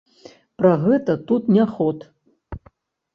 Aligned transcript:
Пра 0.61 0.69
гэта 0.85 1.15
тут 1.31 1.51
не 1.57 1.65
ход! 1.73 1.97